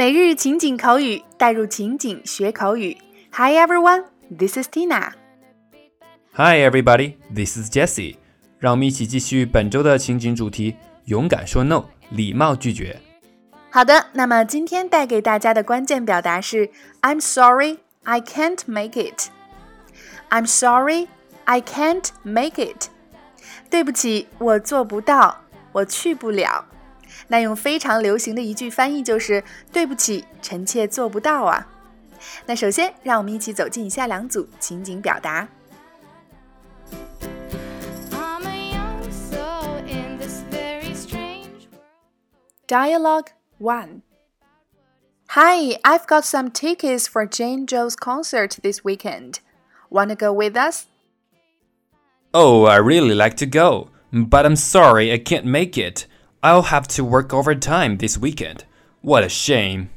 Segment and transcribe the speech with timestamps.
[0.00, 2.96] 每日情景口语，带入情景学口语。
[3.32, 4.04] Hi everyone,
[4.34, 5.12] this is Tina.
[6.32, 8.16] Hi everybody, this is Jessie.
[8.58, 12.98] 让我们一起继续本周的情景主题：勇敢说 no，礼貌拒绝。
[13.68, 16.70] 好的，那么今天带给大家的关键表达是
[17.02, 19.28] "I'm sorry, I can't make it."
[20.30, 21.08] I'm sorry,
[21.44, 22.86] I can't make it.
[23.68, 26.64] 对不起，我做不到，我去不了。
[27.27, 31.67] 那用非常流行的一句翻译就是“对不起，臣妾做不到啊”。
[32.45, 35.47] 那首先，让我们一起走进以下两组情景表达。
[42.67, 43.27] Dialogue
[43.59, 44.01] One.
[45.29, 49.35] Hi, I've got some tickets for Jane Joe's concert this weekend.
[49.89, 50.85] Wanna go with us?
[52.33, 56.07] Oh, I really like to go, but I'm sorry I can't make it.
[56.41, 58.65] I'll have to work overtime this weekend.
[59.01, 59.89] What a shame.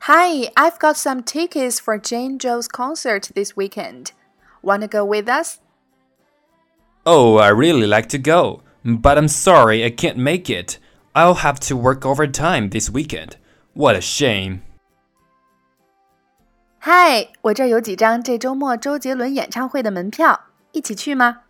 [0.00, 4.12] Hi, I've got some tickets for Jane Joe's concert this weekend.
[4.60, 5.60] Wanna go with us?
[7.04, 10.78] Oh, I really like to go, but I'm sorry I can't make it.
[11.14, 13.36] I'll have to work overtime this weekend.
[13.74, 14.62] What a shame.
[16.78, 21.42] 嗨，我这儿有几张这周末周杰伦演唱会的门票，一起去吗？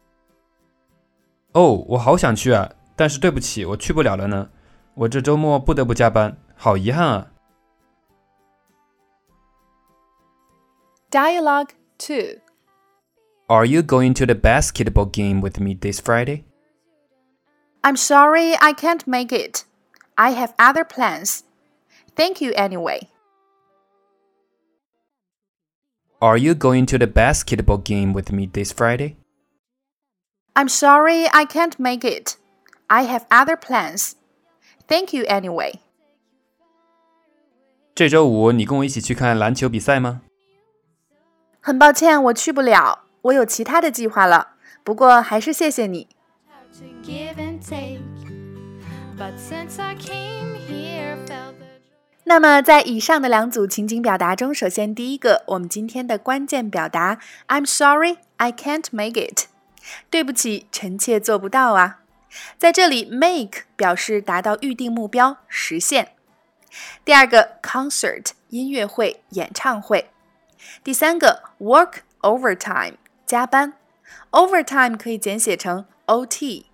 [1.56, 4.50] 哦，我好想去啊，但是对不起，我去不了了呢。
[4.94, 7.32] 我这周末不得不加班，好遗憾啊。
[11.10, 12.40] Dialogue two.
[13.48, 16.44] Are you going to the basketball game with me this Friday?
[17.82, 19.64] I'm sorry I can't make it.
[20.14, 21.42] I have other plans.
[22.16, 23.08] Thank you anyway.
[26.20, 29.16] Are you going to the basketball game with me this Friday?
[30.56, 32.36] I'm sorry I can't make it.
[32.88, 34.12] I have other plans.
[34.86, 35.76] Thank you anyway.
[37.94, 40.22] 这周五你跟我一起去看篮球比赛吗？
[41.60, 44.56] 很抱歉，我去不了，我有其他的计划了。
[44.82, 46.08] 不过还是谢谢你。
[52.24, 59.46] 那么，在以上的两组情景表达中，首先第一个，我们今天的关键表达，I'm sorry I can't make it。
[60.09, 62.01] 对不起，臣妾做不到啊。
[62.57, 66.13] 在这里，make 表示达到预定目标，实现。
[67.05, 70.11] 第二个，concert 音乐会、演唱会。
[70.83, 72.95] 第三个，work overtime
[73.25, 73.73] 加班
[74.31, 76.65] ，overtime 可以简写成 OT。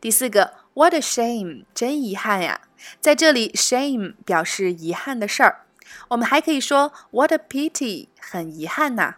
[0.00, 2.62] 第四个，what a shame 真遗憾呀。
[3.00, 5.66] 在这里，shame 表示遗憾的事儿。
[6.08, 9.16] 我们还可以说 what a pity 很遗憾呐。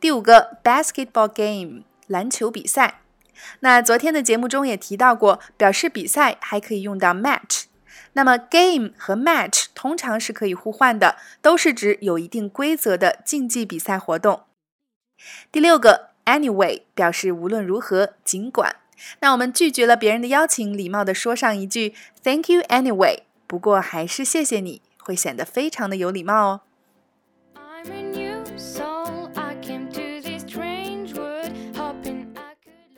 [0.00, 3.00] 第五个，basketball game，篮球比赛。
[3.60, 7.64] 那昨天的节目中也提到过，表示比赛还可以用到 match。
[8.14, 14.42] 那么 game 和 match 通常是可以互换的，都是指有一定规则的竞技比赛活动。
[15.50, 18.76] 第六个，anyway 表示无论如何，尽管。
[19.20, 23.20] 那我们拒绝了别人的邀请，礼貌的说上一句 Thank you anyway。
[23.46, 26.60] 不过还是谢谢你，会显得非常的有礼貌哦。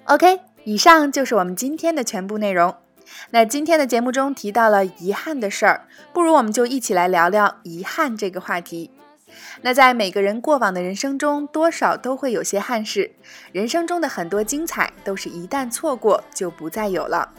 [0.06, 2.74] OK，以上就是我们今天的全部内容。
[3.30, 8.90] 那今天的节目中提到了遗憾的事儿，不如我们就一起来聊聊遗憾这个话题。
[9.62, 13.12] 那在每个人过往的人生中，多少都会有些憾事。
[13.52, 17.30] 人生中的很多精彩，都是一旦错过就不再有了。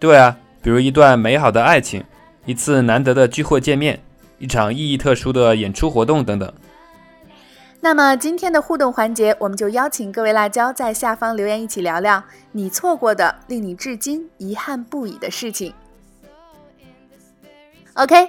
[0.00, 2.02] 对啊，比如一段美好的爱情，
[2.44, 4.00] 一次难得的聚会见面，
[4.38, 6.52] 一场意义特殊的演出活动等等。
[7.82, 15.72] 那么今天的互动环节，我们就邀请各位辣椒在下方留言，一起聊聊你错过的令你至今遗憾不已的事情。
[17.94, 18.28] OK，